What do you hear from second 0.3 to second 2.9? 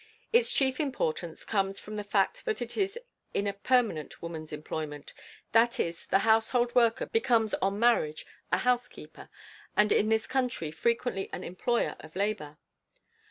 Its chief importance comes from the fact that it